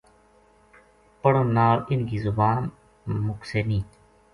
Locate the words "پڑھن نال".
1.21-1.77